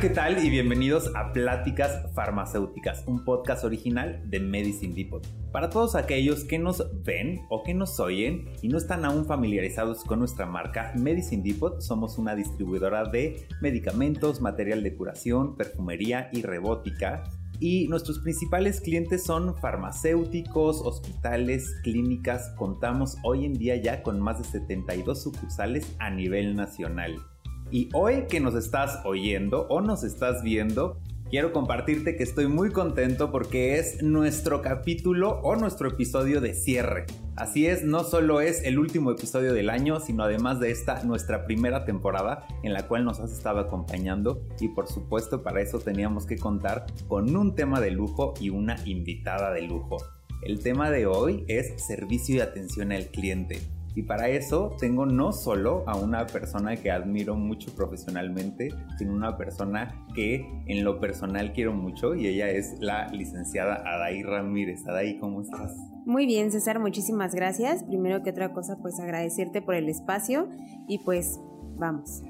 [0.00, 0.44] ¿qué tal?
[0.44, 5.26] Y bienvenidos a Pláticas Farmacéuticas, un podcast original de Medicine Depot.
[5.50, 10.04] Para todos aquellos que nos ven o que nos oyen y no están aún familiarizados
[10.04, 16.42] con nuestra marca, Medicine Depot somos una distribuidora de medicamentos, material de curación, perfumería y
[16.42, 17.24] robótica
[17.58, 22.50] y nuestros principales clientes son farmacéuticos, hospitales, clínicas.
[22.56, 27.16] Contamos hoy en día ya con más de 72 sucursales a nivel nacional.
[27.70, 32.70] Y hoy que nos estás oyendo o nos estás viendo, quiero compartirte que estoy muy
[32.70, 37.04] contento porque es nuestro capítulo o nuestro episodio de cierre.
[37.36, 41.44] Así es, no solo es el último episodio del año, sino además de esta nuestra
[41.44, 46.24] primera temporada en la cual nos has estado acompañando y por supuesto para eso teníamos
[46.24, 49.98] que contar con un tema de lujo y una invitada de lujo.
[50.42, 53.60] El tema de hoy es servicio y atención al cliente.
[53.98, 59.36] Y para eso tengo no solo a una persona que admiro mucho profesionalmente, sino una
[59.36, 64.86] persona que en lo personal quiero mucho y ella es la licenciada Adaí Ramírez.
[64.86, 65.76] Adaí, ¿cómo estás?
[66.06, 67.82] Muy bien, César, muchísimas gracias.
[67.82, 70.48] Primero que otra cosa, pues agradecerte por el espacio
[70.86, 71.40] y pues
[71.76, 72.22] vamos.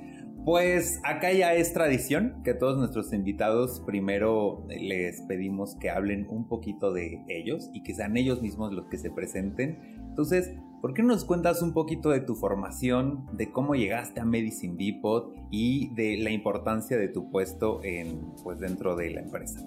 [0.48, 6.48] Pues acá ya es tradición que todos nuestros invitados primero les pedimos que hablen un
[6.48, 9.78] poquito de ellos y que sean ellos mismos los que se presenten.
[10.08, 14.76] Entonces, ¿Por qué nos cuentas un poquito de tu formación, de cómo llegaste a Medicine
[14.78, 19.60] Depot y de la importancia de tu puesto en, pues, dentro de la empresa?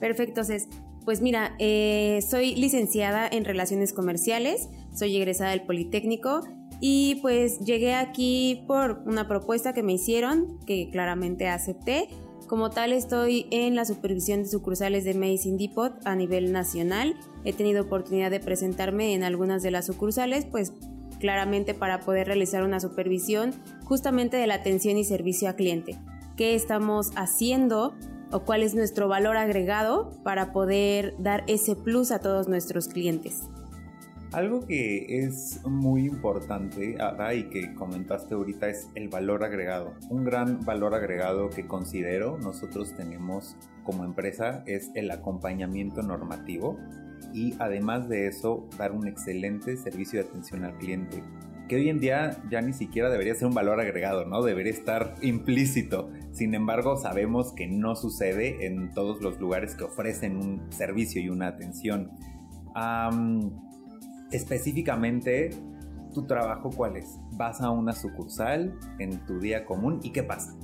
[0.00, 0.68] Perfecto, Cés.
[1.04, 6.42] Pues mira, eh, soy licenciada en Relaciones Comerciales, soy egresada del Politécnico
[6.84, 12.08] y pues llegué aquí por una propuesta que me hicieron, que claramente acepté
[12.52, 17.16] como tal, estoy en la supervisión de sucursales de Medicine Depot a nivel nacional.
[17.44, 20.74] He tenido oportunidad de presentarme en algunas de las sucursales, pues
[21.18, 25.98] claramente para poder realizar una supervisión justamente de la atención y servicio a cliente.
[26.36, 27.94] ¿Qué estamos haciendo
[28.32, 33.44] o cuál es nuestro valor agregado para poder dar ese plus a todos nuestros clientes?
[34.32, 39.92] Algo que es muy importante, Ada, y que comentaste ahorita es el valor agregado.
[40.08, 46.78] Un gran valor agregado que considero nosotros tenemos como empresa es el acompañamiento normativo
[47.34, 51.22] y además de eso dar un excelente servicio de atención al cliente
[51.68, 54.42] que hoy en día ya ni siquiera debería ser un valor agregado, ¿no?
[54.42, 56.10] Debería estar implícito.
[56.32, 61.28] Sin embargo, sabemos que no sucede en todos los lugares que ofrecen un servicio y
[61.28, 62.10] una atención
[64.32, 65.50] específicamente
[66.12, 67.18] tu trabajo cuál es.
[67.32, 70.54] ¿Vas a una sucursal en tu día común y qué pasa?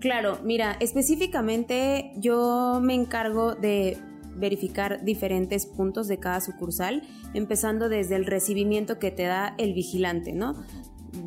[0.00, 3.96] Claro, mira, específicamente yo me encargo de
[4.36, 7.02] verificar diferentes puntos de cada sucursal,
[7.34, 10.56] empezando desde el recibimiento que te da el vigilante, ¿no?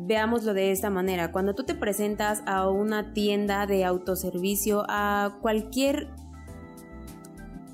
[0.06, 6.08] Veámoslo de esta manera, cuando tú te presentas a una tienda de autoservicio, a cualquier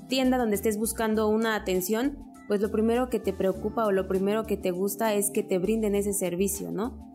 [0.07, 4.43] tienda donde estés buscando una atención, pues lo primero que te preocupa o lo primero
[4.43, 7.11] que te gusta es que te brinden ese servicio, ¿no?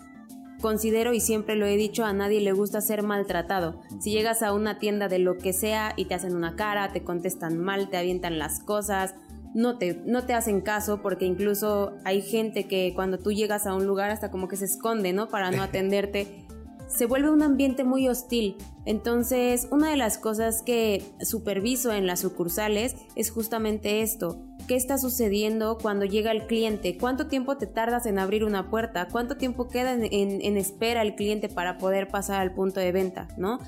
[0.60, 3.80] Considero y siempre lo he dicho, a nadie le gusta ser maltratado.
[3.98, 7.02] Si llegas a una tienda de lo que sea y te hacen una cara, te
[7.02, 9.14] contestan mal, te avientan las cosas,
[9.54, 13.74] no te, no te hacen caso porque incluso hay gente que cuando tú llegas a
[13.74, 15.28] un lugar hasta como que se esconde, ¿no?
[15.28, 16.44] Para no atenderte.
[16.88, 18.56] Se vuelve un ambiente muy hostil.
[18.84, 24.98] Entonces, una de las cosas que superviso en las sucursales es justamente esto, qué está
[24.98, 29.66] sucediendo cuando llega el cliente, cuánto tiempo te tardas en abrir una puerta, cuánto tiempo
[29.66, 33.58] queda en, espera el cliente para poder pasar al punto de venta, ¿no?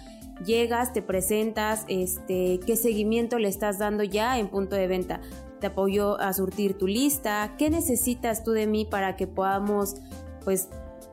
[0.46, 5.20] Llegas, te presentas, este, qué seguimiento le estás dando ya en punto de venta.
[5.58, 9.96] Te apoyo a surtir tu lista, qué necesitas tú de mí para que podamos,
[10.44, 10.68] pues,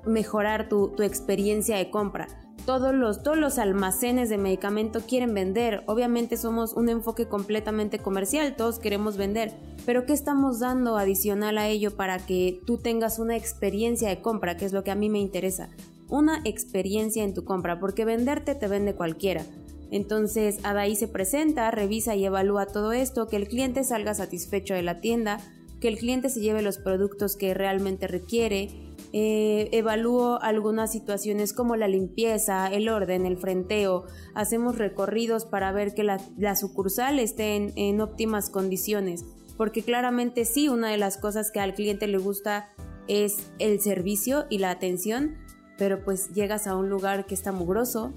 [0.05, 2.27] mejorar tu, tu experiencia de compra
[2.69, 5.81] todos los, todos los almacenes de medicamento quieren vender.
[5.87, 9.53] Obviamente somos un enfoque completamente comercial, todos queremos vender.
[9.87, 14.55] Pero ¿qué estamos dando adicional a ello para que tú tengas una experiencia de compra,
[14.55, 15.69] que es lo que a mí me interesa?
[16.09, 19.43] Una experiencia en tu compra, porque venderte te vende cualquiera.
[19.89, 24.83] Entonces, Adaí se presenta, revisa y evalúa todo esto, que el cliente salga satisfecho de
[24.83, 25.39] la tienda,
[25.81, 31.75] que el cliente se lleve los productos que realmente requiere, eh, evalúo algunas situaciones como
[31.75, 34.05] la limpieza, el orden, el frenteo.
[34.35, 39.25] Hacemos recorridos para ver que la, sucursal esté en, óptimas condiciones.
[39.57, 42.69] Porque claramente sí, una de las cosas que al cliente le gusta
[43.07, 45.37] es el servicio y la atención,
[45.77, 48.13] pero pues llegas a un lugar que está mugroso,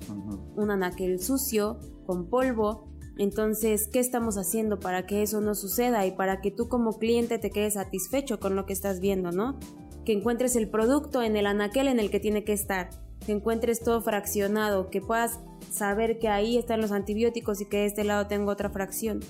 [0.56, 2.88] un anaquel sucio, con polvo.
[3.18, 7.38] Entonces, ¿qué estamos haciendo para que eso no suceda y para que tú como cliente
[7.38, 9.58] te quedes satisfecho con lo que estás viendo, no?
[10.04, 12.90] Que encuentres el producto en el anaquel en el que tiene que estar.
[13.24, 15.38] que encuentres todo fraccionado, que puedas
[15.70, 19.20] saber que ahí están los antibióticos y que de este lado tengo otra fracción.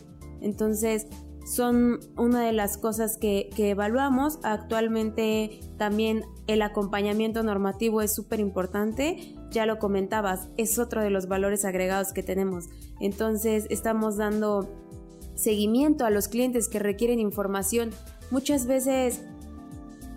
[0.41, 1.09] Entonces,
[1.45, 4.39] son una de las cosas que, evaluamos.
[4.43, 9.35] Actualmente también el acompañamiento normativo es súper importante.
[9.51, 12.67] Ya lo comentabas, es otro de los valores agregados que tenemos.
[13.01, 14.69] Entonces estamos dando
[15.35, 17.91] seguimiento a los clientes que requieren información.
[18.31, 19.23] Muchas veces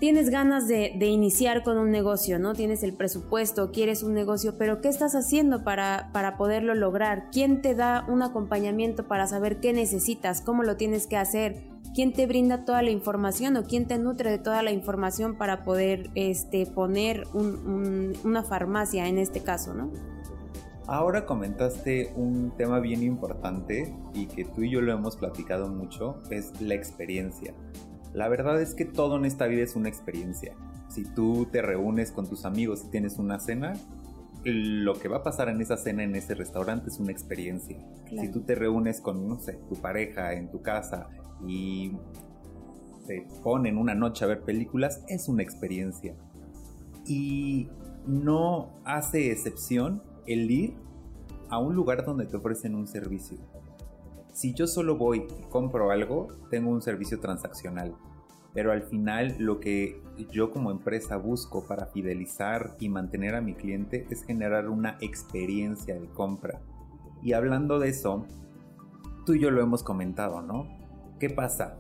[0.06, 2.54] tienes ganas de, iniciar con un negocio, ¿no?
[2.54, 7.32] Tienes el presupuesto, quieres un negocio, pero ¿qué estás haciendo para, para poderlo lograr?
[7.32, 11.64] ¿Quién te da un acompañamiento para saber qué necesitas, cómo lo tienes que hacer?
[11.96, 15.64] ¿Quién te brinda toda la información o quién te nutre de toda la información para
[15.64, 19.90] poder este, poner una farmacia en este caso, ¿no?
[20.86, 26.22] Ahora comentaste un tema bien importante y que tú y yo lo hemos platicado mucho,
[26.30, 27.56] es la experiencia.
[28.16, 30.56] La verdad es que todo en esta vida es una experiencia.
[30.88, 33.74] Si tú te reúnes con tus amigos y tienes una cena,
[34.46, 37.78] lo que va a pasar en esa cena en ese restaurante es una experiencia.
[38.08, 41.10] Si tú te reúnes con, no sé, tu pareja en tu casa
[41.46, 41.92] y
[43.06, 46.16] te ponen una noche a ver películas, es una experiencia.
[47.06, 47.68] Y
[48.08, 50.74] no hace excepción el ir
[51.50, 53.40] a un lugar donde te ofrecen un servicio.
[54.36, 57.96] Si yo solo voy y compro algo, tengo un servicio transaccional.
[58.54, 63.54] Pero al final lo que yo como empresa busco para fidelizar y mantener a mi
[63.54, 66.60] cliente es generar una experiencia de compra.
[67.24, 68.26] Y hablando de eso,
[69.26, 70.68] tú y yo lo hemos comentado, ¿no?
[71.18, 71.78] ¿Qué pasa?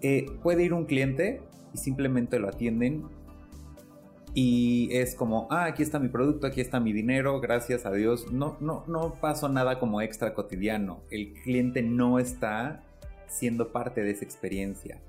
[0.00, 1.42] Eh, puede ir un cliente
[1.74, 3.02] y simplemente lo atienden
[4.34, 8.30] y es como, ah, aquí está mi producto, aquí está mi dinero, gracias a Dios.
[8.32, 11.00] No, no, no pasó nada como extra cotidiano.
[11.10, 12.84] El cliente no está
[13.26, 15.00] siendo parte de esa experiencia.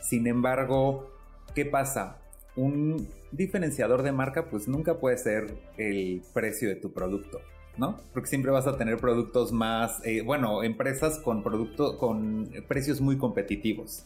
[0.00, 1.10] Sin embargo,
[1.54, 2.18] ¿qué pasa?
[2.56, 7.40] Un diferenciador de marca pues nunca puede ser el precio de tu producto,
[7.76, 8.00] ¿no?
[8.12, 13.18] Porque siempre vas a tener productos más, eh, bueno, empresas con producto, con precios muy
[13.18, 14.04] competitivos.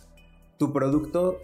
[0.57, 1.41] Tu producto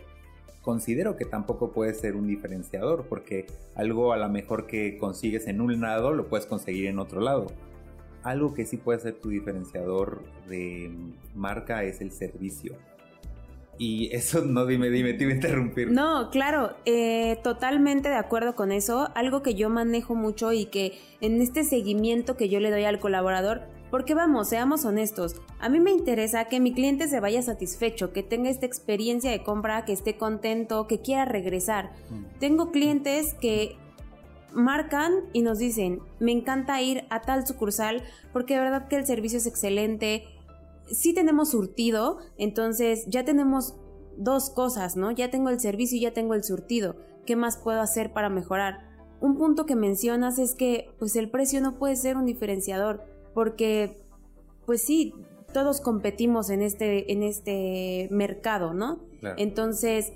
[0.64, 5.61] considero que tampoco puede ser un diferenciador, porque algo a lo mejor que consigues en
[5.61, 7.46] un lado lo puedes conseguir en otro lado.
[8.22, 10.90] Algo que sí puede ser tu diferenciador de
[11.34, 12.76] marca es el servicio.
[13.76, 15.90] Y eso no, dime, dime, te iba a interrumpir.
[15.90, 19.10] No, claro, eh, totalmente de acuerdo con eso.
[19.14, 23.00] Algo que yo manejo mucho y que en este seguimiento que yo le doy al
[23.00, 23.62] colaborador,
[23.94, 28.25] porque vamos, seamos honestos, a mí me interesa que mi cliente se vaya satisfecho, que
[28.25, 31.93] tenga esta experiencia de compra, que esté contento, que quiera regresar.
[32.11, 32.38] Mm.
[32.41, 33.76] Tengo clientes que
[34.52, 38.02] marcan y nos dicen, me encanta ir a tal sucursal
[38.32, 40.25] porque de verdad que el servicio es excelente.
[40.91, 43.76] Sí tenemos surtido, entonces ya tenemos
[44.17, 45.12] dos cosas, ¿no?
[45.12, 46.96] Ya tengo el servicio y ya tengo el surtido.
[47.26, 48.93] ¿Qué más puedo hacer para mejorar?
[49.20, 54.04] Un punto que mencionas es que pues el precio no puede ser un diferenciador porque
[54.66, 55.14] pues sí,
[55.52, 59.00] todos competimos en este, en este mercado, ¿no?
[59.36, 60.12] Entonces,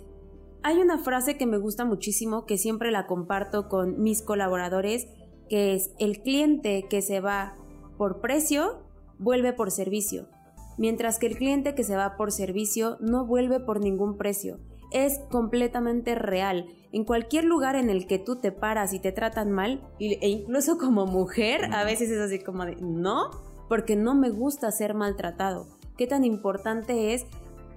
[0.62, 5.06] hay una frase que me gusta muchísimo, que siempre la comparto con mis colaboradores,
[5.48, 7.56] que es el cliente que se va
[7.96, 8.82] por precio,
[9.18, 10.28] vuelve por servicio,
[10.76, 14.58] mientras que el cliente que se va por servicio no vuelve por ningún precio.
[14.90, 16.66] Es completamente real.
[16.92, 20.78] En cualquier lugar en el que tú te paras y te tratan mal, e incluso
[20.78, 23.30] como mujer, a veces es así como de, no,
[23.68, 25.66] porque no me gusta ser maltratado.
[25.99, 27.26] ¿Qué tan importante es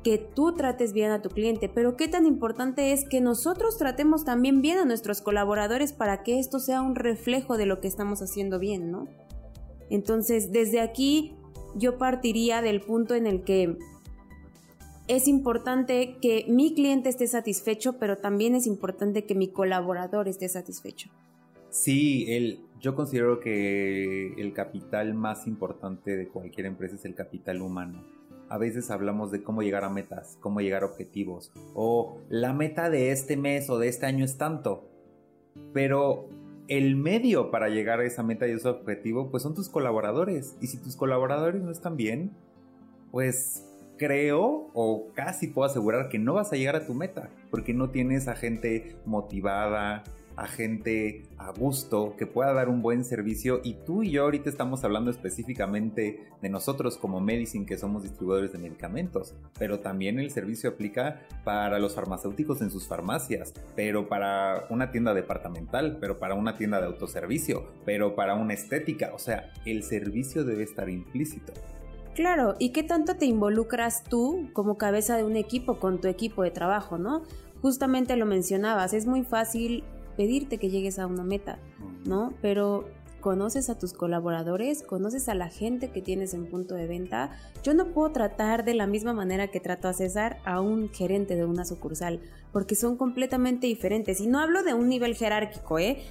[0.04, 1.68] que tú trates bien a tu cliente?
[1.68, 6.40] Pero qué tan importante es que nosotros tratemos también bien a nuestros colaboradores para que
[6.40, 9.08] esto sea un reflejo de lo que estamos haciendo bien, ¿no?
[9.90, 11.36] Entonces, desde aquí
[11.76, 13.78] yo partiría del punto en el que
[15.12, 20.48] es importante que mi cliente esté satisfecho, pero también es importante que mi colaborador esté
[20.48, 21.10] satisfecho.
[21.70, 28.06] Sí, yo considero que el capital más importante de cualquier empresa es el capital humano.
[28.48, 32.90] A veces hablamos de cómo llegar a metas, cómo llegar a objetivos, o la meta
[32.90, 34.90] de este mes o de este año es tanto.
[35.74, 36.30] Pero
[36.70, 40.56] el medio para llegar a esa meta y ese objetivo, pues son tus colaboradores.
[40.62, 42.32] Y si tus colaboradores no están bien,
[43.12, 43.66] pues
[44.02, 47.92] creo o casi puedo asegurar que no vas a llegar a tu meta, porque no
[47.92, 50.04] tienes a gente motivada,
[50.36, 53.62] a gente a gusto, que pueda dar un buen servicio.
[53.64, 58.52] Y tú y yo ahorita estamos hablando específicamente de nosotros como Medicine, que somos distribuidores
[58.52, 64.66] de medicamentos, pero también el servicio aplica para los farmacéuticos en sus farmacias, pero para
[64.72, 69.12] una tienda departamental, pero para una tienda de autoservicio, pero para una estética.
[69.14, 71.54] O sea, el servicio debe estar implícito.
[72.16, 76.44] Claro, ¿y qué tanto te involucras tú como cabeza de un equipo con tu equipo
[76.44, 77.24] de trabajo, no?
[77.62, 79.84] Justamente lo mencionabas, es muy fácil
[80.18, 81.58] pedirte que llegues a una meta,
[82.06, 82.34] ¿no?
[82.42, 82.86] Pero
[83.22, 87.32] conoces a tus colaboradores, conoces a la gente que tienes en punto de venta.
[87.64, 91.36] Yo no puedo tratar de la misma manera que trato a César a un gerente
[91.36, 92.20] de una sucursal,
[92.52, 94.20] porque son completamente diferentes.
[94.20, 96.04] Y no hablo de un nivel jerárquico, ¿eh?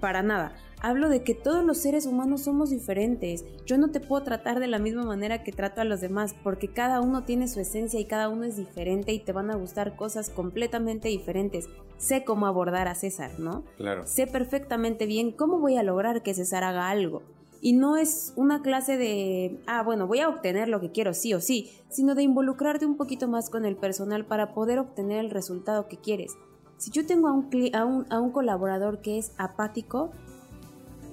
[0.00, 0.52] Para nada.
[0.80, 3.44] Hablo de que todos los seres humanos somos diferentes.
[3.66, 6.68] Yo no te puedo tratar de la misma manera que trato a los demás, porque
[6.68, 9.96] cada uno tiene su esencia y cada uno es diferente y te van a gustar
[9.96, 11.68] cosas completamente diferentes.
[11.96, 13.64] Sé cómo abordar a César, ¿no?
[13.76, 14.06] Claro.
[14.06, 17.22] Sé perfectamente bien cómo voy a lograr que César haga algo.
[17.60, 21.34] Y no es una clase de, ah, bueno, voy a obtener lo que quiero, sí
[21.34, 25.30] o sí, sino de involucrarte un poquito más con el personal para poder obtener el
[25.30, 26.36] resultado que quieres.
[26.78, 30.12] Si yo tengo a un, colaborador que es apático,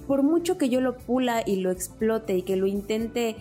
[0.07, 3.35] por mucho que yo lo pula y lo explote y que lo intente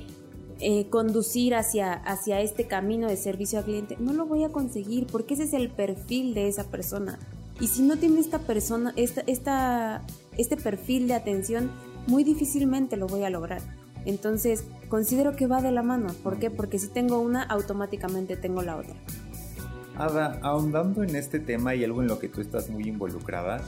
[0.60, 2.02] eh, conducir hacia,
[2.40, 5.68] este camino de servicio al cliente, no lo voy a conseguir porque ese es el
[5.68, 7.18] perfil de esa persona.
[7.60, 11.70] Y si no tiene esta persona, este perfil de atención,
[12.06, 13.60] muy difícilmente lo voy a lograr.
[14.06, 16.08] Entonces, considero que va de la mano.
[16.22, 16.50] ¿Por qué?
[16.50, 18.94] Porque si tengo una, automáticamente tengo la otra.
[19.96, 23.62] Ada, ahondando en este tema y algo en lo que tú estás muy involucrada,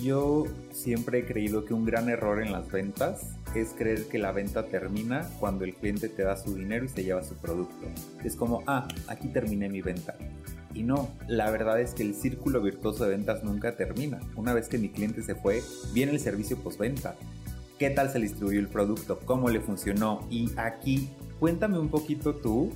[0.00, 4.30] yo siempre he creído que un gran error en las ventas es creer que la
[4.30, 7.88] venta termina cuando el cliente te da su dinero y se lleva su producto.
[8.22, 10.14] Es como, ah, aquí terminé mi venta.
[10.72, 14.20] Y no, la verdad es que el círculo virtuoso de ventas nunca termina.
[14.36, 15.62] Una vez que mi cliente se fue,
[15.92, 17.16] viene el servicio postventa.
[17.80, 19.18] ¿Qué tal se distribuyó el producto?
[19.24, 20.24] ¿Cómo le funcionó?
[20.30, 21.10] Y aquí,
[21.40, 22.70] cuéntame un poquito tú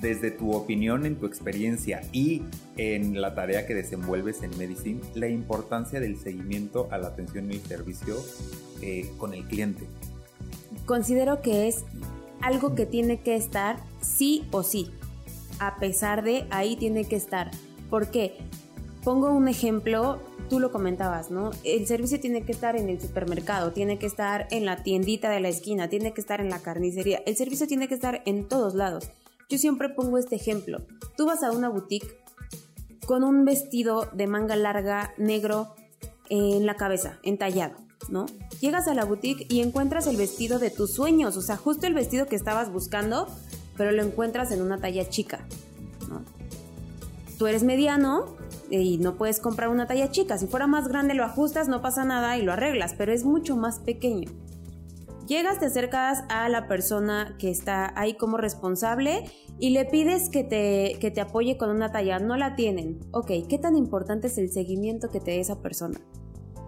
[0.00, 2.42] desde tu opinión, en tu experiencia y
[2.76, 7.56] en la tarea que desenvuelves en Medicine, la importancia del seguimiento a la atención y
[7.56, 8.16] el servicio
[8.80, 9.84] eh, con el cliente.
[10.86, 11.84] Considero que es
[12.40, 14.90] algo que tiene que estar sí o sí.
[15.58, 17.50] A pesar de ahí tiene que estar.
[17.90, 18.36] ¿Por qué?
[19.02, 21.50] Pongo un ejemplo, tú lo comentabas, ¿no?
[21.64, 25.40] El servicio tiene que estar en el supermercado, tiene que estar en la tiendita de
[25.40, 27.22] la esquina, tiene que estar en la carnicería.
[27.26, 29.10] El servicio tiene que estar en todos lados.
[29.50, 30.82] Yo siempre pongo este ejemplo.
[31.16, 32.20] Tú vas a una boutique
[33.06, 35.74] con un vestido de manga larga negro
[36.28, 37.76] en la cabeza, entallado,
[38.10, 38.26] ¿no?
[38.60, 41.94] Llegas a la boutique y encuentras el vestido de tus sueños, o sea, justo el
[41.94, 43.26] vestido que estabas buscando,
[43.78, 45.46] pero lo encuentras en una talla chica.
[47.38, 48.26] Tú eres mediano
[48.68, 50.36] y no puedes comprar una talla chica.
[50.36, 53.56] Si fuera más grande lo ajustas, no pasa nada y lo arreglas, pero es mucho
[53.56, 54.28] más pequeño.
[55.28, 59.24] Llegas, te acercas a la persona que está ahí como responsable
[59.58, 62.18] y le pides que te, que te apoye con una talla.
[62.18, 62.98] No la tienen.
[63.12, 66.00] Ok, ¿qué tan importante es el seguimiento que te dé esa persona?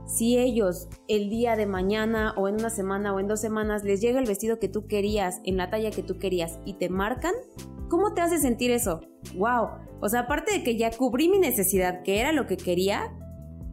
[0.04, 4.02] Si ellos el día de mañana o en una semana o en dos semanas les
[4.02, 7.32] llega el vestido que tú querías en la talla que tú querías y te marcan,
[7.88, 9.00] ¿cómo te hace sentir eso?
[9.36, 9.68] ¡Wow!
[10.02, 13.10] O sea, aparte de que ya cubrí mi necesidad, que era lo que quería,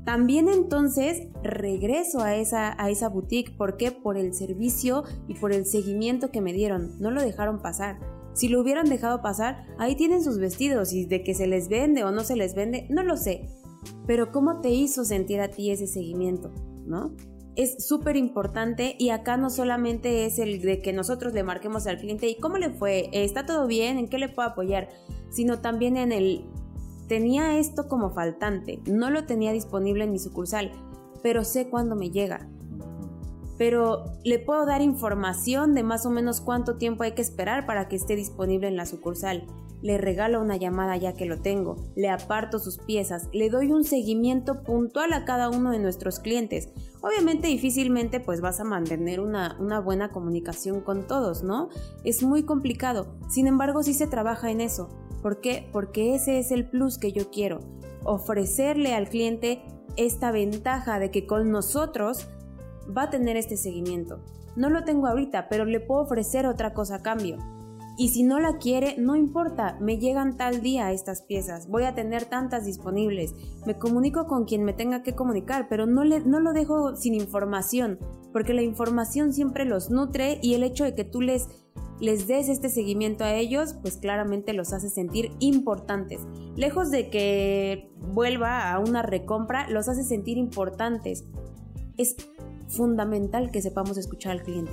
[0.07, 3.57] también entonces regreso a esa, a esa boutique.
[3.57, 3.91] ¿Por qué?
[3.91, 6.97] Por el servicio y por el seguimiento que me dieron.
[7.01, 7.99] No lo dejaron pasar.
[8.31, 12.05] Si lo hubieran dejado pasar, ahí tienen sus vestidos y de que se les vende
[12.05, 13.49] o no se les vende, no lo sé.
[14.05, 16.53] Pero ¿cómo te hizo sentir a ti ese seguimiento?
[16.85, 17.13] ¿No?
[17.57, 21.97] Es súper importante y acá no solamente es el de que nosotros le marquemos al
[21.97, 24.87] cliente y cómo le fue, está todo bien, en qué le puedo apoyar,
[25.31, 26.45] sino también en el
[27.07, 30.71] Tenía esto como faltante, no lo tenía disponible en mi sucursal,
[31.23, 32.49] pero sé cuándo me llega.
[33.57, 37.87] Pero le puedo dar información de más o menos cuánto tiempo hay que esperar para
[37.87, 39.45] que esté disponible en la sucursal.
[39.81, 43.83] Le regalo una llamada ya que lo tengo, le aparto sus piezas, le doy un
[43.83, 46.69] seguimiento puntual a cada uno de nuestros clientes.
[47.01, 51.69] Obviamente difícilmente pues vas a mantener una, una buena comunicación con todos, ¿no?
[52.03, 54.89] Es muy complicado, sin embargo sí se trabaja en eso.
[55.21, 55.69] ¿Por qué?
[55.71, 57.59] Porque ese es el plus que yo quiero,
[58.03, 59.61] ofrecerle al cliente
[59.95, 62.27] esta ventaja de que con nosotros
[62.95, 64.19] va a tener este seguimiento.
[64.55, 67.37] No lo tengo ahorita, pero le puedo ofrecer otra cosa a cambio.
[67.99, 71.95] Y si no la quiere, no importa, me llegan tal día estas piezas, voy a
[71.95, 73.33] tener tantas disponibles,
[73.65, 77.15] me comunico con quien me tenga que comunicar, pero no, le, no lo dejo sin
[77.15, 77.97] información,
[78.31, 81.47] porque la información siempre los nutre y el hecho de que tú les
[81.99, 86.21] les des este seguimiento a ellos, pues claramente los hace sentir importantes.
[86.55, 91.25] Lejos de que vuelva a una recompra, los hace sentir importantes.
[91.97, 92.15] Es
[92.67, 94.71] fundamental que sepamos escuchar al cliente.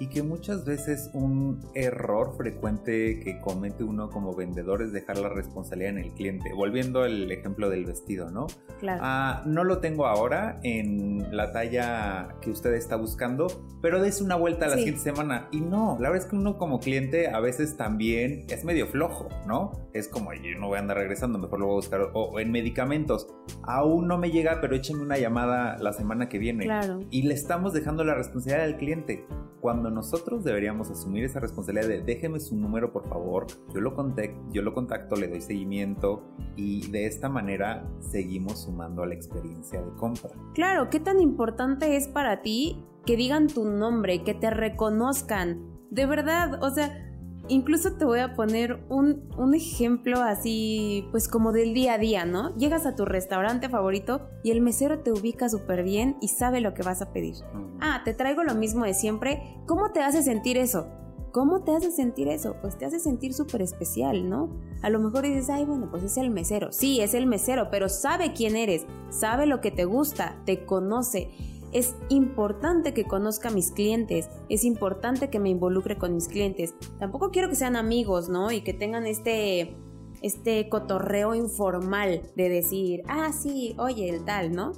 [0.00, 5.28] Y que muchas veces un error frecuente que comete uno como vendedor es dejar la
[5.28, 6.52] responsabilidad en el cliente.
[6.54, 8.46] Volviendo al ejemplo del vestido, ¿no?
[8.80, 9.00] Claro.
[9.04, 13.46] Ah, no lo tengo ahora en la talla que usted está buscando,
[13.82, 14.80] pero des una vuelta a la Sí.
[14.84, 15.48] siguiente semana.
[15.52, 19.28] Y no, la verdad es que uno como cliente a veces también es medio flojo,
[19.46, 19.72] ¿no?
[19.92, 22.00] Es como, yo no voy a andar regresando, mejor lo voy a buscar.
[22.14, 23.26] O, o en medicamentos,
[23.64, 26.64] aún no me llega, pero échenme una llamada la semana que viene.
[26.64, 27.00] Claro.
[27.10, 29.26] Y le estamos dejando la responsabilidad al cliente.
[29.60, 35.16] Cuando nosotros deberíamos asumir esa responsabilidad de déjeme su número por favor, yo lo, contacto,
[35.16, 36.22] le doy seguimiento
[36.56, 40.30] y de esta manera seguimos sumando a la experiencia de compra.
[40.54, 45.68] Claro, ¿qué tan importante es para ti que digan tu nombre, que te reconozcan?
[45.90, 47.09] De verdad, o sea,
[47.50, 52.24] incluso te voy a poner un, un ejemplo así, pues como del día a día,
[52.24, 52.56] ¿no?
[52.56, 56.72] Llegas a tu restaurante favorito y el mesero te ubica súper bien y sabe lo
[56.72, 57.34] que vas a pedir.
[57.80, 59.42] Ah, te traigo lo mismo de siempre.
[59.66, 60.88] ¿Cómo te hace sentir eso?
[61.32, 62.56] ¿Cómo te hace sentir eso?
[62.60, 64.50] Pues te hace sentir súper especial, ¿no?
[64.82, 66.72] A lo mejor dices, ay, bueno, pues es el mesero.
[66.72, 71.30] Sí, es el mesero, pero sabe quién eres, sabe lo que te gusta, te conoce.
[71.72, 76.74] Es importante que conozca a mis clientes, es importante que me involucre con mis clientes.
[76.98, 78.50] Tampoco quiero que sean amigos, ¿no?
[78.50, 79.76] Y que tengan este,
[80.22, 84.72] este cotorreo informal de decir, ah, sí, oye, el tal, ¿no?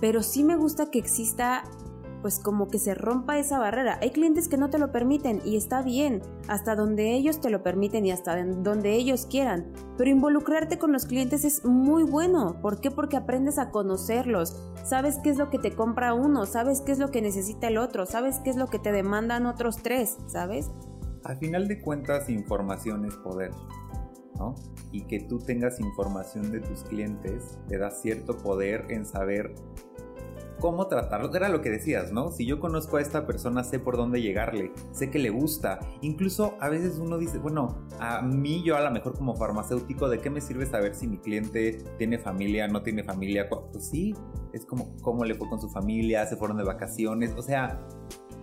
[0.00, 1.64] Pero sí me gusta que exista
[2.22, 3.98] pues como que se rompa esa barrera.
[4.00, 7.62] Hay clientes que no te lo permiten y está bien, hasta donde ellos te lo
[7.62, 9.72] permiten y hasta donde ellos quieran.
[9.98, 12.60] Pero involucrarte con los clientes es muy bueno.
[12.62, 12.90] ¿Por qué?
[12.90, 14.56] Porque aprendes a conocerlos.
[14.84, 17.76] Sabes qué es lo que te compra uno, sabes qué es lo que necesita el
[17.76, 20.70] otro, sabes qué es lo que te demandan otros tres, ¿sabes?
[21.24, 23.50] A final de cuentas, información es poder,
[24.36, 24.54] ¿no?
[24.90, 29.54] Y que tú tengas información de tus clientes te da cierto poder en saber
[30.62, 31.34] cómo tratarlo.
[31.34, 32.30] Era lo que decías, ¿no?
[32.30, 35.80] Si yo conozco a esta persona, sé por dónde llegarle, sé que le gusta.
[36.02, 40.20] Incluso a veces uno dice, bueno, a mí yo a lo mejor como farmacéutico, ¿de
[40.20, 43.48] qué me sirve saber si mi cliente tiene familia, no tiene familia?
[43.50, 44.14] Pues sí,
[44.52, 47.34] es como cómo le fue con su familia, se fueron de vacaciones.
[47.36, 47.84] O sea,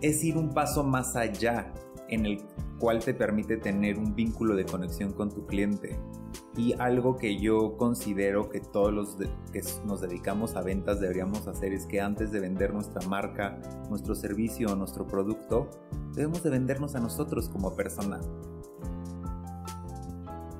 [0.02, 1.74] es ir un paso más allá
[2.10, 2.42] en el
[2.80, 6.00] cual te permite tener un vínculo de conexión con tu cliente.
[6.56, 9.18] Y algo que yo considero que todos los
[9.52, 14.16] que nos dedicamos a ventas deberíamos hacer es que antes de vender nuestra marca, nuestro
[14.16, 15.70] servicio o nuestro producto,
[16.14, 18.20] debemos de vendernos a nosotros como persona.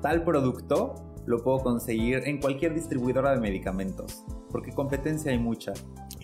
[0.00, 0.94] Tal producto
[1.26, 5.72] lo puedo conseguir en cualquier distribuidora de medicamentos, porque competencia hay mucha.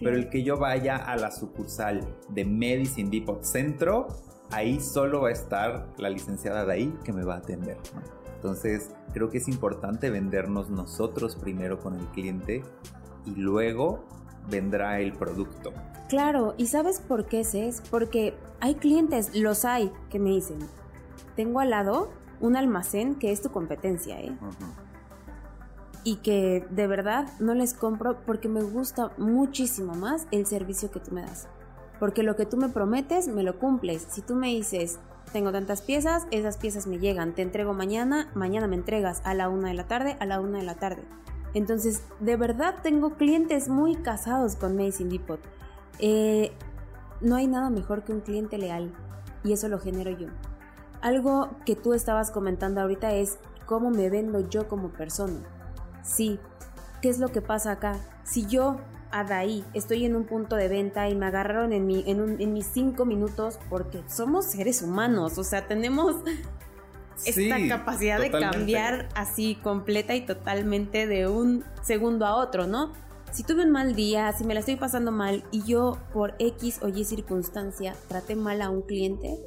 [0.00, 4.08] Pero el que yo vaya a la sucursal de Medicine Depot Centro,
[4.50, 7.76] ahí solo va a estar la licenciada de ahí que me va a atender.
[7.94, 8.02] ¿no?
[8.34, 12.62] Entonces, creo que es importante vendernos nosotros primero con el cliente
[13.24, 14.04] y luego
[14.48, 15.72] vendrá el producto.
[16.08, 17.82] Claro, ¿y sabes por qué es?
[17.90, 20.58] Porque hay clientes, los hay, que me dicen,
[21.34, 24.36] tengo al lado un almacén que es tu competencia, ¿eh?
[24.40, 24.86] Uh -huh.
[26.04, 31.00] Y que de verdad no les compro porque me gusta muchísimo más el servicio que
[31.00, 31.48] tú me das.
[31.98, 34.06] Porque lo que tú me prometes, me lo cumples.
[34.10, 34.98] Si tú me dices,
[35.32, 39.48] tengo tantas piezas, esas piezas me llegan, te entrego mañana, mañana me entregas a la
[39.48, 41.02] una de la tarde, a la una de la tarde.
[41.54, 45.40] Entonces, de verdad tengo clientes muy casados con Medicine Depot.
[45.98, 46.52] Eh,
[47.20, 48.92] no hay nada mejor que un cliente leal
[49.42, 50.28] y eso lo genero yo.
[51.00, 55.40] Algo que tú estabas comentando ahorita es cómo me vendo yo como persona.
[56.02, 56.38] Sí,
[57.00, 57.96] ¿qué es lo que pasa acá?
[58.24, 58.76] Si yo
[59.10, 62.52] Adaí, estoy en un punto de venta y me agarraron en, mi, en, un, en
[62.52, 66.16] mis cinco minutos porque somos seres humanos, o sea, tenemos
[67.24, 68.46] esta sí, capacidad totalmente.
[68.46, 72.92] de cambiar así completa y totalmente de un segundo a otro, ¿no?
[73.32, 76.80] Si tuve un mal día, si me la estoy pasando mal y yo por X
[76.82, 79.38] o Y circunstancia traté mal a un cliente,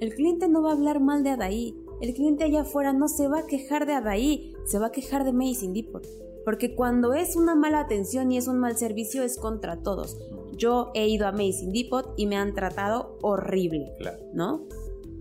[0.00, 1.76] el cliente no va a hablar mal de Adaí.
[2.00, 5.24] El cliente allá afuera no se va a quejar de Adaí, se va a quejar
[5.24, 6.06] de Medicine Depot.
[6.46, 10.16] Porque cuando es una mala atención y es un mal servicio es contra todos.
[10.56, 14.18] Yo he ido a Medicine Depot y me han tratado horrible, claro.
[14.32, 14.62] ¿no?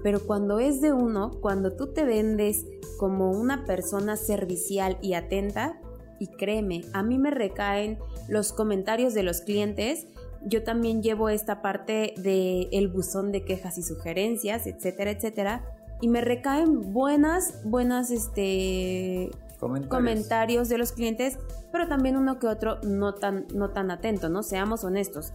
[0.04, 2.64] Pero cuando es de uno, cuando tú te vendes
[3.00, 5.82] como una persona servicial y atenta,
[6.20, 7.98] y créeme, a mí me recaen
[8.30, 10.06] los comentarios de los clientes,
[10.46, 15.66] yo también llevo esta parte del el buzón de quejas y sugerencias, etcétera, etcétera,
[16.02, 19.32] y me recaen buenas, buenas, este,
[19.68, 19.90] Comentarios.
[19.90, 20.70] comentarios.
[20.70, 21.38] de los clientes,
[21.72, 24.44] pero también uno que otro no tan, no tan atento, ¿no?
[24.44, 25.34] Seamos honestos,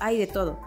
[0.00, 0.58] hay de todo.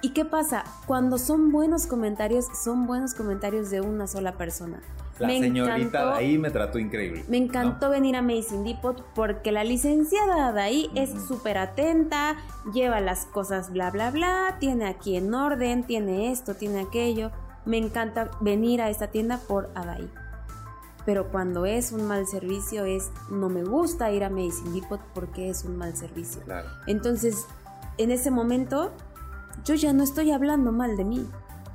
[0.00, 0.64] ¿Y qué pasa?
[0.86, 4.80] Cuando son buenos comentarios, son buenos comentarios de una sola persona.
[5.18, 7.24] La señorita ahí me trató increíble.
[7.28, 12.36] Me encantó venir a Amazing Depot porque la licenciada de ahí es súper atenta,
[12.72, 17.32] lleva las cosas bla bla bla, tiene aquí en orden, tiene esto, tiene aquello.
[17.64, 20.08] Me encanta venir a esta tienda por Adai.
[21.08, 25.48] Pero cuando es un mal servicio es no me gusta ir a Amazing Depot porque
[25.48, 26.42] es un mal servicio.
[26.86, 27.46] Entonces,
[27.96, 28.92] en ese momento
[29.64, 31.26] yo ya no estoy hablando mal de mí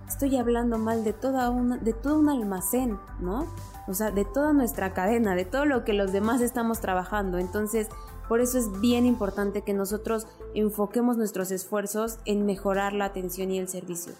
[0.07, 3.47] estoy hablando mal de, toda una, de todo un almacén, ¿no?
[3.87, 7.39] O sea, de toda nuestra cadena, de todo lo que los demás estamos trabajando.
[7.39, 7.89] Entonces,
[8.29, 13.57] por eso es bien importante que nosotros enfoquemos nuestros esfuerzos en mejorar la atención y
[13.57, 14.13] el servicio.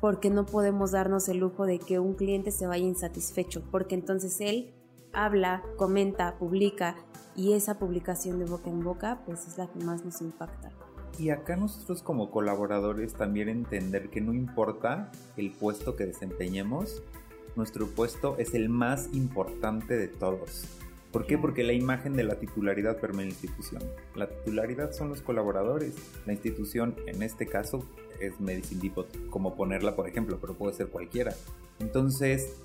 [0.00, 4.40] Porque no podemos darnos el lujo de que un cliente se vaya insatisfecho, porque entonces
[4.40, 4.72] él
[5.12, 6.96] habla, comenta, publica
[7.36, 10.70] y esa publicación de boca en boca pues es la que más nos impacta.
[11.18, 17.02] Y acá nosotros como colaboradores también entender que no importa el puesto que desempeñemos,
[17.56, 20.64] nuestro puesto es el más importante de todos.
[21.12, 21.38] ¿Por qué?
[21.38, 23.82] Porque la imagen de la titularidad permea la institución.
[24.14, 25.94] La titularidad son los colaboradores.
[26.24, 27.84] La institución, en este caso,
[28.20, 31.34] es Medicine Depot, como ponerla por ejemplo, pero puede ser cualquiera.
[31.80, 32.60] Entonces,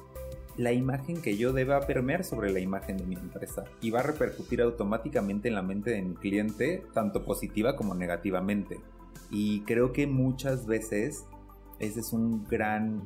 [0.58, 4.03] la imagen que yo deba permear sobre la imagen de mi empresa y va a
[4.03, 8.79] repercutir automáticamente en la mente de mi cliente, tanto positiva como negativamente.
[9.31, 11.25] Y creo que muchas veces
[11.79, 13.01] ese es un gran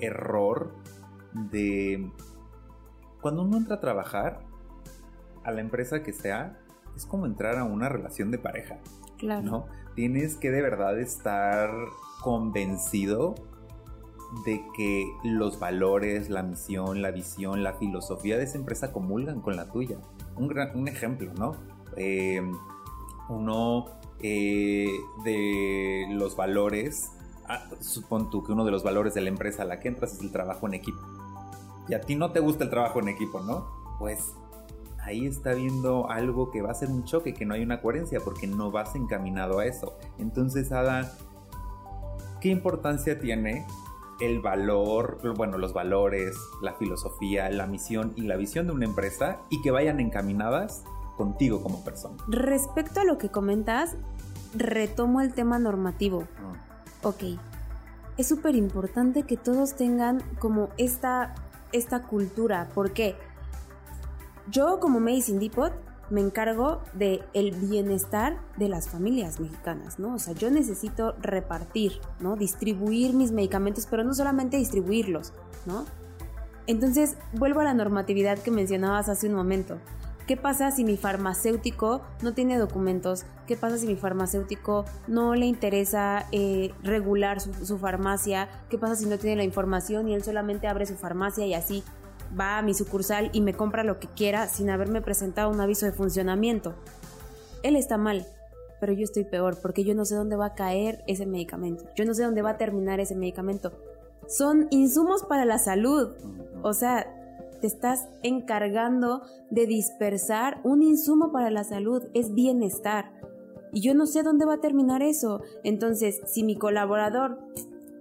[0.00, 0.74] error
[1.32, 2.10] de
[3.20, 4.51] cuando uno entra a trabajar
[5.44, 6.58] a la empresa que sea,
[6.96, 8.78] es como entrar a una relación de pareja.
[9.18, 9.42] Claro.
[9.42, 9.66] ¿no?
[9.94, 11.70] Tienes que de verdad estar
[12.22, 13.34] convencido
[14.44, 19.56] de que los valores, la misión, la visión, la filosofía de esa empresa comulgan con
[19.56, 19.98] la tuya.
[20.36, 21.54] Un, gran, un ejemplo, ¿no?
[21.96, 22.56] Em,
[23.28, 23.86] uno
[24.22, 24.90] eh,
[25.24, 27.12] de los valores,
[27.46, 30.14] ah, supón tú que uno de los valores de la empresa a la que entras
[30.14, 31.00] es el trabajo en equipo.
[31.88, 33.66] Y a ti no te gusta el trabajo en equipo, ¿no?
[33.98, 34.34] Pues
[35.02, 38.20] ahí está viendo algo que va a ser un choque, que no hay una coherencia,
[38.20, 39.98] porque no vas encaminado a eso.
[40.18, 41.12] Entonces, Ada,
[42.40, 43.66] ¿qué importancia tiene
[44.20, 49.40] el valor, bueno, los valores, la filosofía, la misión y la visión de una empresa
[49.50, 50.84] y que vayan encaminadas
[51.16, 52.16] contigo como persona.
[52.28, 53.96] Respecto a lo que comentas,
[54.54, 56.24] retomo el tema normativo.
[56.38, 56.52] Ah.
[57.02, 57.24] Ok,
[58.16, 61.34] es súper importante que todos tengan como esta,
[61.72, 62.68] esta cultura.
[62.74, 63.16] ¿Por qué?
[64.50, 65.72] Yo como Medicine Depot
[66.10, 70.14] me encargo de el bienestar de las familias mexicanas, ¿no?
[70.14, 72.36] O sea, yo necesito repartir, ¿no?
[72.36, 75.32] Distribuir mis medicamentos, pero no solamente distribuirlos,
[75.64, 75.86] ¿no?
[76.66, 79.78] Entonces, vuelvo a la normatividad que mencionabas hace un momento.
[80.26, 83.24] ¿Qué pasa si mi farmacéutico no tiene documentos?
[83.46, 88.48] ¿Qué pasa si mi farmacéutico no le interesa eh, regular su, su farmacia?
[88.70, 91.82] ¿Qué pasa si no tiene la información y él solamente abre su farmacia y así
[92.38, 95.86] va a mi sucursal y me compra lo que quiera sin haberme presentado un aviso
[95.86, 96.74] de funcionamiento.
[97.62, 98.26] Él está mal,
[98.80, 101.84] pero yo estoy peor porque yo no sé dónde va a caer ese medicamento.
[101.94, 103.72] Yo no sé dónde va a terminar ese medicamento.
[104.26, 106.10] Son insumos para la salud.
[106.62, 107.06] O sea,
[107.60, 112.04] te estás encargando de dispersar un insumo para la salud.
[112.14, 113.12] Es bienestar.
[113.72, 115.42] Y yo no sé dónde va a terminar eso.
[115.62, 117.38] Entonces, si mi colaborador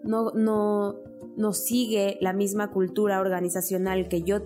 [0.04, 0.96] no, no,
[1.38, 4.42] no sigue la misma cultura organizacional que yo,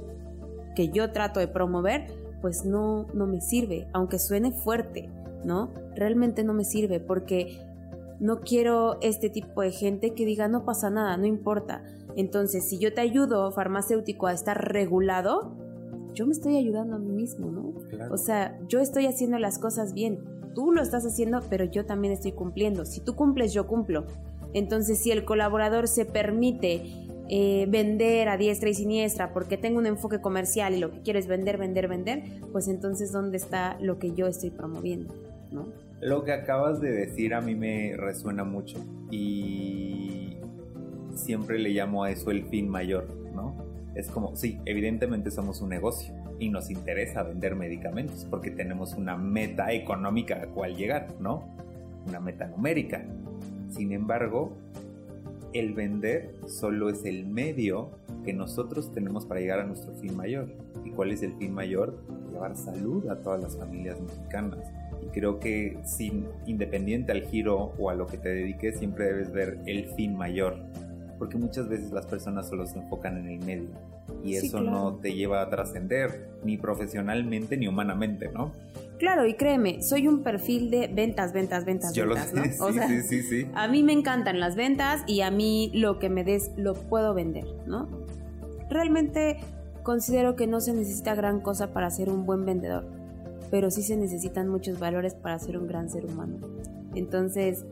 [0.76, 2.08] que yo trato de promover,
[2.42, 5.10] pues no, no me sirve, aunque suene fuerte,
[5.44, 5.74] ¿no?
[5.96, 7.60] Realmente no me sirve porque
[8.20, 11.84] no quiero este tipo de gente que diga no pasa nada, no importa.
[12.16, 15.56] Entonces, si yo te ayudo, farmacéutico, a estar regulado,
[16.14, 17.74] yo me estoy ayudando a mí mismo, ¿no?
[18.10, 20.24] O sea, yo estoy haciendo las cosas bien.
[20.54, 22.86] Tú lo estás haciendo, pero yo también estoy cumpliendo.
[22.86, 24.06] Si tú cumples, yo cumplo.
[24.56, 26.82] Entonces, si el colaborador se permite
[27.28, 31.20] eh, vender a diestra y siniestra porque tengo un enfoque comercial y lo que quiero
[31.20, 35.14] es vender, vender, vender, pues entonces ¿dónde está lo que yo estoy promoviendo?
[35.52, 35.68] ¿no?
[36.00, 38.78] Lo que acabas de decir a mí me resuena mucho
[39.12, 40.38] y
[41.16, 43.56] siempre le llamo a eso el fin mayor, ¿no?
[43.94, 49.18] Es como, sí, evidentemente somos un negocio y nos interesa vender medicamentos porque tenemos una
[49.18, 51.44] meta económica a cual llegar, ¿no?
[52.08, 53.04] Una meta numérica.
[53.76, 54.54] Sin embargo,
[55.54, 57.92] el vender solo es el medio
[58.24, 60.48] que nosotros tenemos para llegar a nuestro fin mayor.
[60.86, 61.98] ¿Y cuál es el fin mayor?
[62.32, 64.60] Llevar salud a todas las familias mexicanas.
[65.04, 69.32] Y creo que sin independiente al giro o a lo que te dediques, siempre debes
[69.32, 70.56] ver el fin mayor.
[71.20, 73.70] Porque muchas veces las personas solo se enfocan en el medio.
[74.24, 78.52] Y eso no te lleva a trascender ni profesionalmente ni humanamente, ¿no?
[78.98, 82.88] Claro, y créeme, soy un perfil de ventas, ventas, ventas, Yo ventas, lo sé, ¿no?
[82.88, 86.24] sí, sí, sí, A mí me encantan las ventas y a mí lo que me
[86.24, 87.90] des lo puedo vender, ¿no?
[88.70, 89.38] Realmente
[89.84, 92.88] considero que no se necesita gran cosa para ser un buen vendedor,
[93.52, 96.38] pero sí se necesitan muchos valores para ser un gran ser humano.
[96.96, 97.66] Entonces,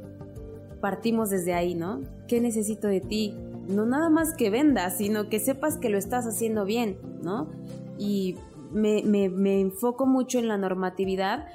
[0.82, 2.02] partimos desde ahí, ¿no?
[2.28, 3.34] ¿Qué necesito de ti?
[3.70, 7.50] No nada más que vendas, sino que sepas que lo estás haciendo bien, ¿no?
[7.98, 8.36] Y
[8.74, 11.48] me, me enfoco mucho en la normatividad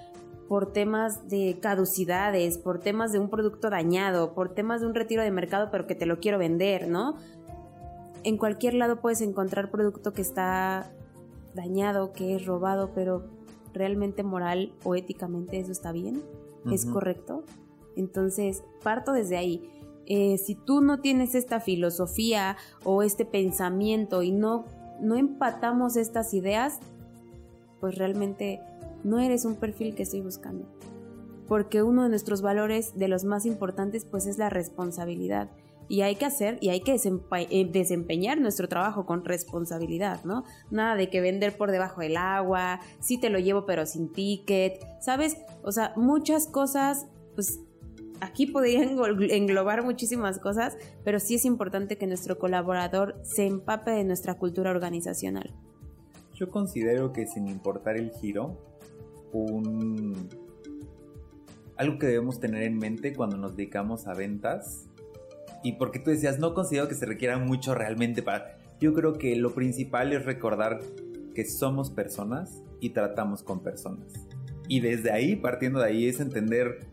[0.49, 5.23] por temas de caducidades, por temas de un producto dañado, por temas de un retiro
[5.23, 7.17] de mercado pero que te lo quiero vender, ¿no?
[8.25, 10.91] En cualquier lado puedes encontrar producto que está
[11.55, 13.27] dañado, que es robado, pero
[13.75, 16.23] realmente moral o éticamente eso está bien,
[16.71, 17.45] es correcto.
[17.97, 19.71] Entonces, parto desde ahí.
[20.07, 24.65] Eh, si tú no tienes esta filosofía o este pensamiento y no,
[25.01, 26.81] no empatamos estas ideas,
[27.81, 28.61] pues realmente
[29.05, 30.67] no eres un perfil que estoy buscando.
[31.47, 35.51] Porque uno de nuestros valores, de los más importantes, pues es la responsabilidad.
[35.89, 40.45] Y hay que hacer y hay que eh, desempeñar nuestro trabajo con responsabilidad, ¿no?
[40.71, 44.85] Nada de que vender por debajo del agua, sí te lo llevo pero sin ticket,
[45.01, 45.39] ¿sabes?
[45.63, 47.61] O sea, muchas cosas, pues
[48.21, 48.83] aquí podría
[49.31, 54.71] englobar muchísimas cosas, pero sí es importante que nuestro colaborador se empape de nuestra cultura
[54.71, 55.55] organizacional.
[56.39, 58.57] Yo considero que sin importar el giro,
[59.33, 60.29] un
[61.77, 64.87] algo que debemos tener en mente cuando nos dedicamos a ventas
[65.65, 69.35] y porque tú decías no considero que se requiera mucho realmente para yo creo que
[69.37, 70.81] lo principal es recordar
[71.35, 74.13] que somos personas y tratamos con personas.
[74.69, 76.87] Y desde ahí partiendo de ahí es entender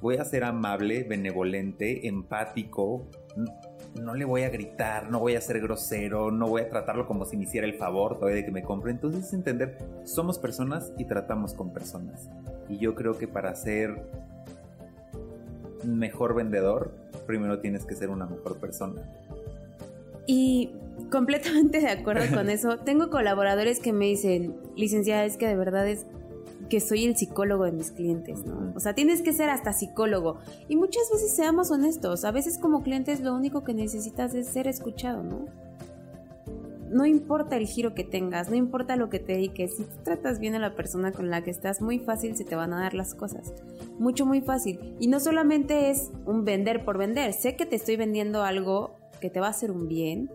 [0.00, 3.08] voy a ser amable benevolente empático
[3.94, 7.24] no le voy a gritar, no voy a ser grosero, no voy a tratarlo como
[7.24, 8.92] si me hiciera el favor todavía de que me compre.
[8.92, 12.28] Entonces es entender, somos personas y tratamos con personas.
[12.68, 14.02] Y yo creo que para ser
[15.84, 16.92] mejor vendedor,
[17.26, 19.02] primero tienes que ser una mejor persona.
[20.26, 20.72] Y
[21.10, 22.78] completamente de acuerdo con eso.
[22.78, 26.06] Tengo colaboradores que me dicen, licenciada, es que de verdad es
[26.70, 28.72] que soy el psicólogo de mis clientes, ¿no?
[28.74, 30.38] O sea, tienes que ser hasta psicólogo.
[30.68, 34.68] Y muchas veces seamos honestos, a veces como clientes lo único que necesitas es ser
[34.68, 35.46] escuchado, ¿no?
[36.88, 40.54] No importa el giro que tengas, no importa lo que te dediques, si tratas bien
[40.54, 43.14] a la persona con la que estás, muy fácil se te van a dar las
[43.14, 43.52] cosas.
[43.98, 44.96] Mucho, muy fácil.
[44.98, 49.30] Y no solamente es un vender por vender, sé que te estoy vendiendo algo que
[49.30, 50.30] te va a hacer un bien,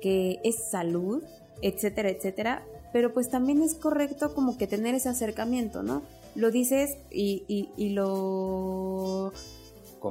[0.00, 1.22] que es salud,
[1.62, 6.02] etcétera, etcétera, pero pues también es correcto como que tener ese acercamiento, ¿no?
[6.34, 7.44] Lo dices y,
[7.76, 9.32] y, lo,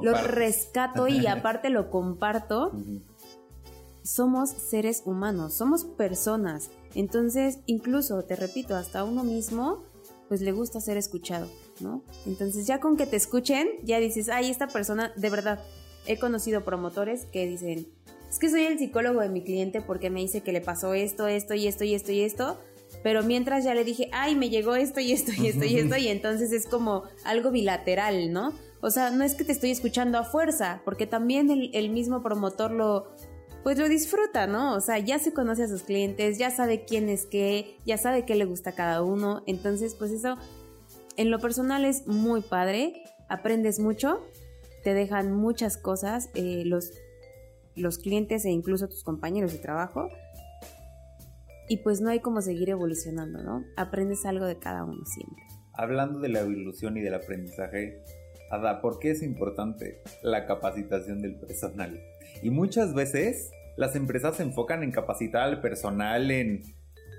[0.02, 2.72] lo rescato y aparte lo comparto.
[4.02, 6.70] Somos seres humanos, somos personas.
[6.94, 9.82] Entonces, incluso, te repito, hasta uno mismo,
[10.28, 11.48] pues le gusta ser escuchado,
[11.80, 12.02] ¿no?
[12.26, 15.60] Entonces, ya con que te escuchen, ya dices, ay, esta persona, de verdad,
[16.06, 17.86] he conocido promotores que dicen,
[18.30, 21.26] es que soy el psicólogo de mi cliente porque me dice que le pasó esto,
[21.26, 22.58] esto y esto y esto y esto,
[23.02, 25.96] pero mientras ya le dije, ay, me llegó esto y esto y esto y esto,
[25.96, 28.52] y entonces es como algo bilateral, ¿no?
[28.82, 32.70] O sea, no es que te estoy escuchando a fuerza, porque también el, mismo promotor
[32.70, 33.14] lo,
[33.62, 34.74] pues lo disfruta, ¿no?
[34.74, 38.24] O sea, ya se conoce a sus clientes, ya sabe quién es qué, ya sabe
[38.24, 40.36] qué le gusta a cada uno, entonces pues eso
[41.16, 44.20] en lo personal es muy padre, aprendes mucho,
[44.82, 46.92] te dejan muchas cosas, eh, los,
[47.76, 50.08] los clientes e incluso tus compañeros de trabajo,
[51.70, 53.64] y pues no hay como seguir evolucionando, ¿no?
[53.76, 55.44] Aprendes algo de cada uno siempre.
[55.72, 58.02] Hablando de la evolución y del aprendizaje,
[58.50, 62.02] Ada, ¿por qué es importante la capacitación del personal?
[62.42, 66.62] Y muchas veces las empresas se enfocan en capacitar al personal en,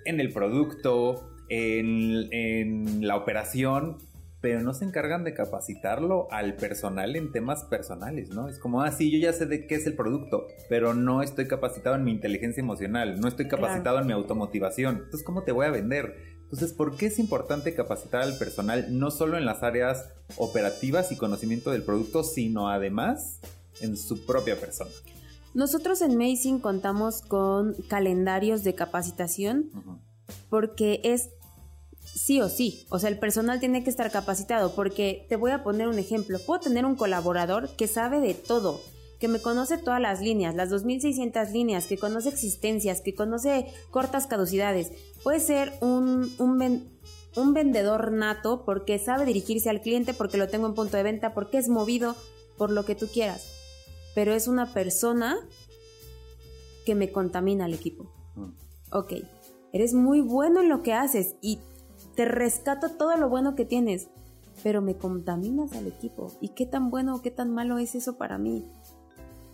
[0.04, 4.00] en el producto, en, en la operación,
[4.42, 8.50] pero no se encargan de capacitarlo al personal en temas personales, ¿no?
[8.50, 11.48] Es como, ah, sí, yo ya sé de qué es el producto, pero no estoy
[11.48, 14.96] capacitado en mi inteligencia emocional, no estoy capacitado en mi automotivación.
[14.96, 16.16] Entonces, ¿cómo te voy a vender?
[16.42, 21.18] Entonces, ¿por qué es importante capacitar al personal no solo en las áreas operativas y
[21.18, 23.40] conocimiento del producto, sino además
[23.80, 24.92] en su propia persona?
[25.54, 29.70] Nosotros en Mazing contamos con calendarios de capacitación
[30.50, 31.30] porque es
[32.04, 32.86] sí o sí.
[32.90, 36.40] O sea, el personal tiene que estar capacitado porque te voy a poner un ejemplo.
[36.40, 38.82] Puedo tener un colaborador que sabe de todo,
[39.20, 44.28] que me conoce todas las líneas, las 2600 líneas, que conoce existencias, que conoce cortas
[44.28, 44.92] caducidades.
[45.24, 50.74] Puede ser un, un, vendedor nato porque sabe dirigirse al cliente, porque lo tengo en
[50.74, 52.16] punto de venta, porque es movido
[52.58, 53.48] por lo que tú quieras.
[54.16, 55.38] Pero es una persona
[56.86, 58.12] que me contamina al equipo.
[58.36, 58.50] Mm.
[58.92, 59.14] Ok,
[59.72, 61.60] eres muy bueno en lo que haces y
[62.16, 64.08] te rescato todo lo bueno que tienes,
[64.64, 66.32] pero me contaminas al equipo.
[66.42, 68.66] ¿Y qué tan bueno o qué tan malo es eso para mí?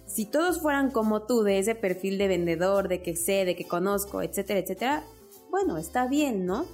[0.06, 3.68] Si todos fueran como tú, de ese perfil de vendedor, de que sé, de que
[3.68, 5.04] conozco, etcétera, etcétera,
[5.52, 6.66] bueno, está bien, ¿no?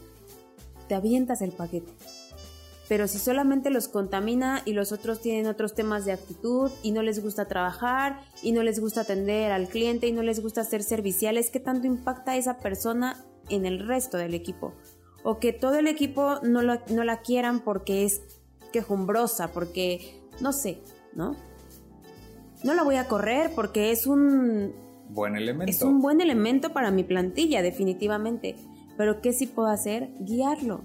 [0.88, 1.91] Te avientas el paquete.
[2.88, 7.02] Pero si solamente los contamina y los otros tienen otros temas de actitud y no
[7.02, 10.84] les gusta trabajar y no les gusta atender al cliente y no les gusta ser
[10.84, 14.74] serviciales, ¿qué tanto impacta esa persona en el resto del equipo?
[15.24, 18.22] O que todo el equipo no, no la quieran porque es
[18.72, 20.82] quejumbrosa, porque no sé,
[21.14, 21.36] ¿no?
[22.64, 24.74] No la voy a correr porque es un
[25.10, 25.70] buen elemento.
[25.70, 28.56] Es un buen elemento para mi plantilla, definitivamente.
[28.98, 30.12] Pero ¿qué sí puedo hacer?
[30.20, 30.82] Guiarlo.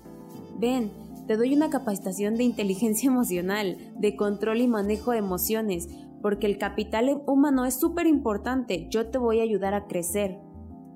[0.58, 0.90] Ven,
[1.26, 5.88] te doy una capacitación de inteligencia emocional, de control y manejo de emociones,
[6.22, 8.88] porque el capital humano es súper importante.
[8.90, 10.38] Yo te voy a ayudar a crecer.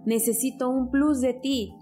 [0.05, 1.75] Necesito un plus de ti.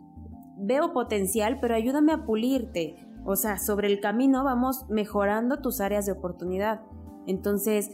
[0.62, 2.96] Veo potencial, pero ayúdame a pulirte.
[3.24, 6.82] O sea, sobre el camino vamos mejorando tus áreas de oportunidad.
[7.26, 7.90] Entonces,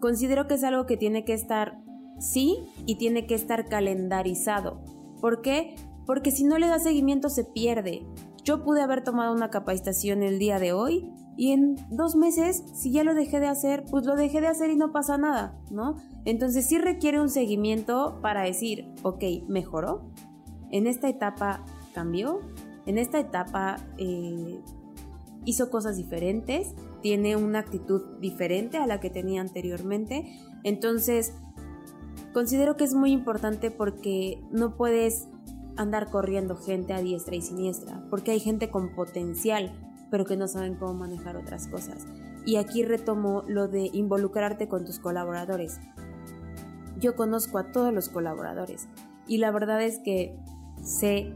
[0.00, 1.80] considero que es algo que tiene que estar
[2.18, 4.82] sí y tiene que estar calendarizado.
[5.20, 5.74] ¿Por qué?
[6.06, 8.06] Porque si no le da seguimiento se pierde.
[8.42, 12.90] Yo pude haber tomado una capacitación el día de hoy y en dos meses, si
[12.90, 15.96] ya lo dejé de hacer, pues lo dejé de hacer y no pasa nada, ¿no?
[16.24, 20.10] Entonces sí requiere un seguimiento para decir, ok, mejoró,
[20.70, 22.40] en esta etapa cambió,
[22.86, 24.60] en esta etapa eh,
[25.44, 30.26] hizo cosas diferentes, tiene una actitud diferente a la que tenía anteriormente,
[30.64, 31.34] entonces
[32.32, 35.28] considero que es muy importante porque no puedes
[35.76, 39.72] andar corriendo gente a diestra y siniestra, porque hay gente con potencial,
[40.10, 42.06] pero que no saben cómo manejar otras cosas.
[42.44, 45.78] Y aquí retomo lo de involucrarte con tus colaboradores.
[46.98, 48.88] Yo conozco a todos los colaboradores
[49.26, 50.36] y la verdad es que
[50.82, 51.32] sé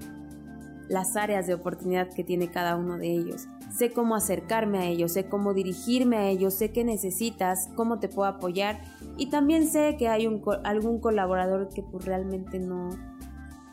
[0.88, 3.46] las áreas de oportunidad que tiene cada uno de ellos.
[3.72, 8.08] Sé cómo acercarme a ellos, sé cómo dirigirme a ellos, sé qué necesitas, cómo te
[8.08, 8.80] puedo apoyar
[9.16, 10.26] y también sé que hay
[10.64, 12.90] algún colaborador que realmente no,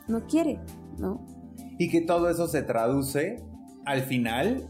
[0.08, 0.60] no quiere,
[0.98, 1.26] ¿no?
[1.78, 3.44] Y que todo eso se traduce
[3.86, 4.70] al final,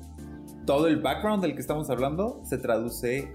[0.66, 3.32] todo el background del que estamos hablando se traduce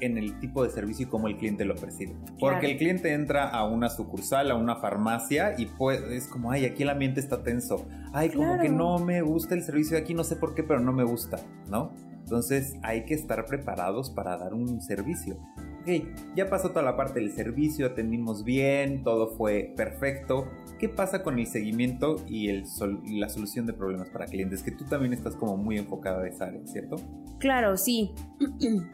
[0.00, 2.14] en el tipo de servicio y cómo el cliente lo percibe.
[2.38, 6.64] Porque el cliente entra a una sucursal, a una farmacia y pues es como, ay,
[6.64, 7.86] aquí el ambiente está tenso.
[8.12, 10.80] Ay, como que no me gusta el servicio de aquí, no sé por qué, pero
[10.80, 11.92] no me gusta, ¿no?
[12.20, 15.36] Entonces hay que estar preparados para dar un servicio
[15.80, 15.88] ok,
[16.36, 20.48] ya pasó toda la parte del servicio, atendimos bien, todo fue perfecto.
[20.78, 22.64] ¿Qué pasa con el seguimiento y, el
[23.06, 24.62] la solución de problemas para clientes?
[24.62, 26.96] Que tú también estás como muy enfocada en esa área, ¿cierto?
[27.38, 28.12] Claro, sí.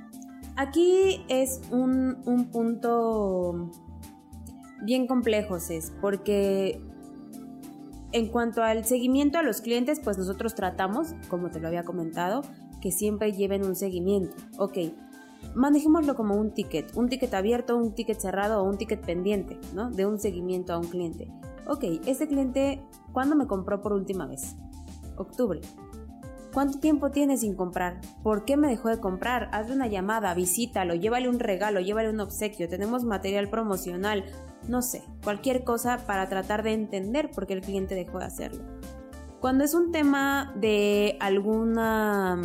[0.57, 3.71] Aquí es un, un punto
[4.83, 6.81] bien complejo, Cés, porque
[8.13, 12.43] en cuanto al seguimiento a los clientes, pues nosotros tratamos, como te lo había comentado,
[12.81, 14.35] que siempre lleven un seguimiento.
[14.59, 14.79] Ok,
[15.55, 19.91] manejémoslo como un ticket, un ticket abierto, un ticket cerrado o un ticket pendiente, ¿no?
[19.91, 21.31] De un seguimiento a un cliente.
[21.67, 24.57] Ok, este cliente, ¿cuándo me compró por última vez?
[25.17, 25.61] Octubre.
[26.57, 28.01] ¿Cuánto tiempo tiene sin comprar?
[28.23, 29.51] ¿Por qué me dejó de comprar?
[29.53, 34.25] Hazle una llamada, visítalo, llévale un regalo, llévale un obsequio, tenemos material promocional,
[34.67, 38.65] no sé, cualquier cosa para tratar de entender por qué el cliente dejó de hacerlo.
[39.39, 42.41] Cuando es un tema de alguna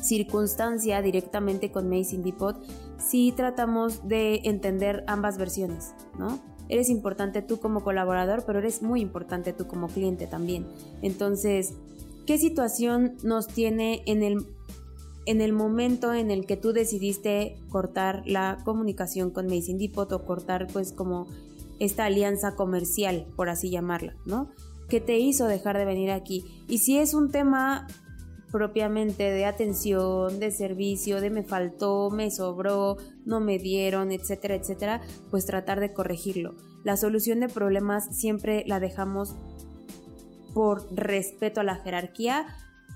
[0.00, 2.60] circunstancia directamente con Mason Depot,
[2.98, 6.40] sí tratamos de entender ambas versiones, ¿no?
[6.68, 10.66] Eres importante tú como colaborador, pero eres muy importante tú como cliente también.
[11.02, 11.74] Entonces,
[12.26, 14.46] ¿qué situación nos tiene en el,
[15.26, 20.24] en el momento en el que tú decidiste cortar la comunicación con Mason Depot o
[20.24, 21.26] cortar pues como
[21.78, 24.50] esta alianza comercial, por así llamarla, ¿no?
[24.88, 26.44] ¿Qué te hizo dejar de venir aquí?
[26.68, 27.86] Y si es un tema
[28.52, 35.00] propiamente de atención, de servicio, de me faltó, me sobró, no me dieron, etcétera, etcétera,
[35.30, 36.54] pues tratar de corregirlo.
[36.84, 39.34] La solución de problemas siempre la dejamos
[40.54, 42.46] por respeto a la jerarquía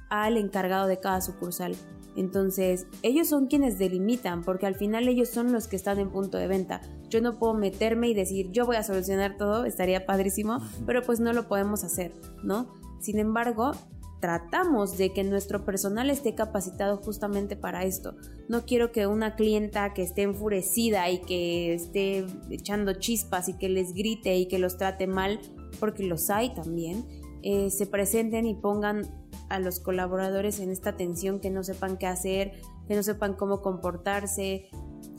[0.09, 1.75] al encargado de cada sucursal.
[2.16, 6.38] Entonces, ellos son quienes delimitan, porque al final ellos son los que están en punto
[6.38, 6.81] de venta.
[7.11, 11.21] Yo no puedo meterme y decir, yo voy a solucionar todo, estaría padrísimo, pero pues
[11.21, 12.73] no lo podemos hacer, ¿no?
[13.01, 13.73] Sin embargo,
[14.21, 18.16] tratamos de que nuestro personal esté capacitado justamente para esto.
[18.49, 23.69] No quiero que una clienta que esté enfurecida y que esté echando chispas y que
[23.69, 25.38] les grite y que los trate mal,
[25.79, 27.05] porque los hay también,
[27.48, 29.06] eh, se presenten y pongan
[29.48, 32.54] a los colaboradores en esta tensión que no sepan qué hacer,
[32.88, 34.68] que no sepan cómo comportarse,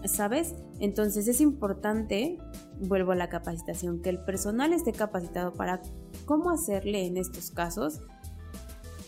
[0.04, 0.54] ¿sabes?
[0.82, 2.38] Entonces es importante,
[2.82, 5.82] vuelvo a la capacitación, que el personal esté capacitado para
[6.26, 8.02] cómo hacerle en estos casos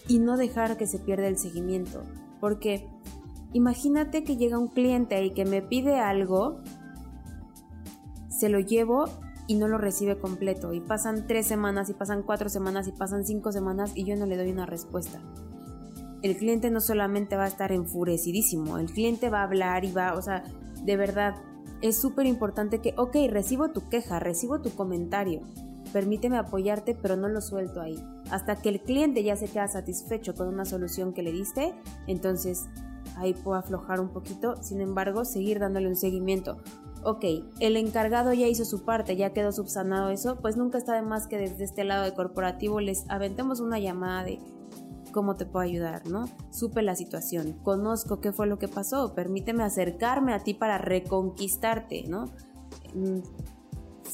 [0.07, 2.03] y no dejar que se pierda el seguimiento.
[2.39, 2.87] Porque
[3.51, 6.61] imagínate que llega un cliente y que me pide algo
[8.29, 9.09] se lo llevo
[9.49, 10.73] y no lo recibe completo.
[10.73, 14.27] Y pasan tres semanas, y pasan cuatro semanas, y pasan cinco semanas y yo no
[14.27, 15.19] le doy una respuesta.
[16.21, 20.13] El cliente no solamente va a estar enfurecidísimo, el cliente va a hablar y va,
[20.13, 20.43] o sea,
[20.83, 21.33] de verdad,
[21.81, 25.41] es súper importante que, ok, recibo tu queja, recibo tu comentario,
[25.93, 27.97] permíteme apoyarte, pero no lo suelto ahí.
[28.29, 31.73] Hasta que el cliente ya se queda satisfecho con una solución que le diste,
[32.05, 32.67] entonces
[33.15, 36.57] ahí puedo aflojar un poquito, sin embargo, seguir dándole un seguimiento.
[37.03, 37.23] Ok,
[37.59, 41.27] el encargado ya hizo su parte, ya quedó subsanado eso, pues nunca está de más
[41.27, 44.39] que desde este lado de corporativo les aventemos una llamada de
[45.13, 46.27] cómo te puedo ayudar, ¿no?
[46.51, 52.03] Supe la situación, conozco qué fue lo que pasó, permíteme acercarme a ti para reconquistarte,
[52.07, 52.25] ¿no?
[52.93, 53.19] Mm,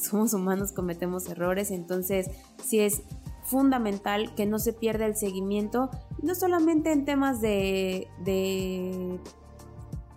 [0.00, 2.30] somos humanos, cometemos errores, entonces
[2.62, 3.02] sí es
[3.42, 5.90] fundamental que no se pierda el seguimiento,
[6.22, 9.20] no solamente en temas de, de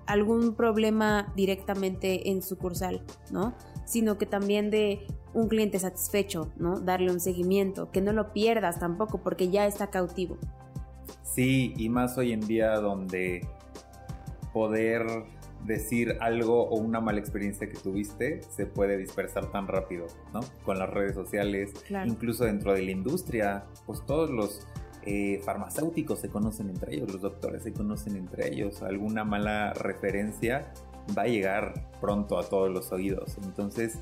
[0.10, 3.54] algún problema directamente en sucursal, ¿no?
[3.86, 5.06] Sino que también de
[5.36, 6.80] un cliente satisfecho, ¿no?
[6.80, 10.38] Darle un seguimiento, que no lo pierdas tampoco porque ya está cautivo.
[11.22, 13.48] Sí, y más hoy en día donde
[14.52, 15.06] poder
[15.64, 20.40] decir algo o una mala experiencia que tuviste se puede dispersar tan rápido, ¿no?
[20.66, 21.72] Con las redes sociales,
[22.06, 24.66] incluso dentro de la industria, pues todos los
[25.06, 30.72] eh, farmacéuticos se conocen entre ellos, los doctores se conocen entre ellos, alguna mala referencia
[31.18, 33.38] va a llegar pronto a todos los oídos.
[33.44, 34.00] Entonces,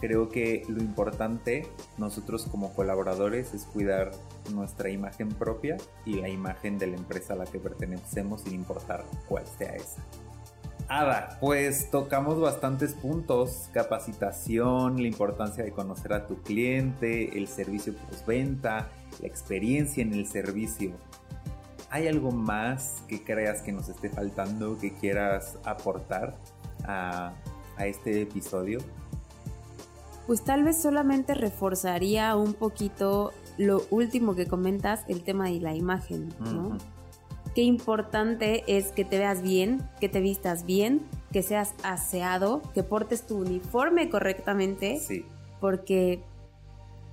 [0.00, 1.66] creo que lo importante
[1.98, 4.10] nosotros como colaboradores es cuidar
[4.52, 9.04] nuestra imagen propia y la imagen de la empresa a la que pertenecemos sin importar
[9.28, 10.02] cuál sea esa.
[10.88, 17.92] Ada, pues tocamos bastantes puntos, capacitación, la importancia de conocer a tu cliente, el servicio
[18.08, 18.88] postventa,
[19.20, 20.92] la experiencia en el servicio.
[21.90, 26.36] ¿Hay algo más que creas que nos esté faltando, que quieras aportar
[26.84, 27.32] a,
[27.76, 28.80] a este episodio?
[30.26, 35.74] Pues tal vez solamente reforzaría un poquito lo último que comentas, el tema de la
[35.74, 36.76] imagen, ¿no?
[37.56, 42.82] qué importante es que te veas bien, que te vistas bien, que seas aseado, que
[42.82, 45.00] portes tu uniforme correctamente.
[45.00, 45.24] Sí.
[45.58, 46.22] Porque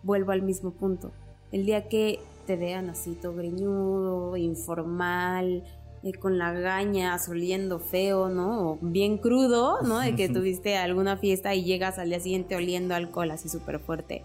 [0.03, 1.13] vuelvo al mismo punto.
[1.53, 5.63] El día que te vean así todo greñudo, informal,
[6.01, 8.71] eh, con la gaña, oliendo feo, ¿no?
[8.71, 9.99] O bien crudo, ¿no?
[9.99, 14.23] De que tuviste alguna fiesta y llegas al día siguiente oliendo alcohol así súper fuerte.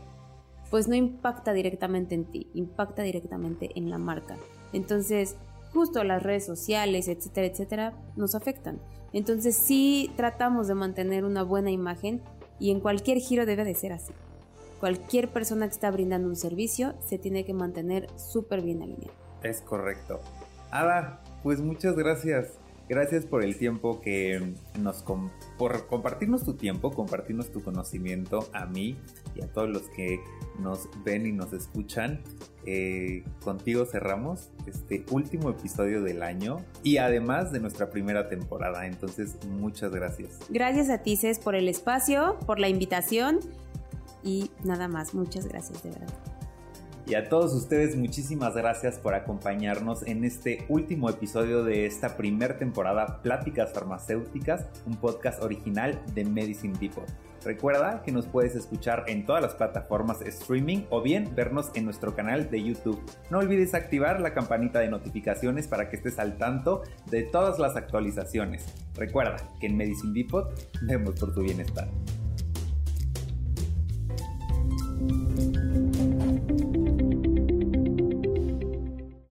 [0.70, 4.38] Pues no impacta directamente en ti, impacta directamente en la marca.
[4.72, 5.36] Entonces,
[5.74, 8.80] justo las redes sociales, etcétera, etcétera, nos afectan.
[9.12, 12.22] Entonces sí tratamos de mantener una buena imagen
[12.58, 14.14] y en cualquier giro debe de ser así.
[14.80, 19.12] Cualquier persona que está brindando un servicio se tiene que mantener súper bien alineado.
[19.42, 20.20] Es correcto.
[20.70, 22.58] Ada, pues muchas gracias.
[22.88, 25.04] Gracias por el tiempo que nos
[25.58, 28.96] por compartirnos tu tiempo, compartirnos tu conocimiento a mí
[29.34, 30.20] y a todos los que
[30.58, 32.22] nos ven y nos escuchan.
[32.64, 38.86] Eh, contigo cerramos este último episodio del año y además de nuestra primera temporada.
[38.86, 40.38] Entonces, muchas gracias.
[40.48, 43.40] Gracias a ti, Cés, por el espacio, por la invitación
[44.22, 45.14] y nada más.
[45.14, 46.14] Muchas gracias, de verdad.
[47.08, 52.58] Y a todos ustedes muchísimas gracias por acompañarnos en este último episodio de esta primera
[52.58, 57.06] temporada Pláticas Farmacéuticas, un podcast original de Medicine Depot.
[57.42, 62.14] Recuerda que nos puedes escuchar en todas las plataformas streaming o bien vernos en nuestro
[62.14, 63.00] canal de YouTube.
[63.30, 67.74] No olvides activar la campanita de notificaciones para que estés al tanto de todas las
[67.74, 68.66] actualizaciones.
[68.94, 70.52] Recuerda que en Medicine Depot
[70.82, 71.88] vemos por tu bienestar.
[75.00, 75.67] Música